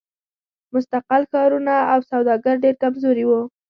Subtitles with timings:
[0.73, 3.41] مستقل ښارونه او سوداګر ډېر کمزوري وو.